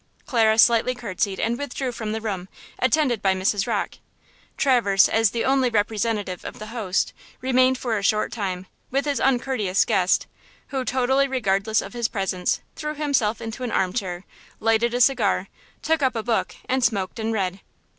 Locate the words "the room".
2.11-2.49